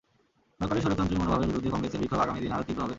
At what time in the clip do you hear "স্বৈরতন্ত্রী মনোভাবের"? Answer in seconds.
0.83-1.49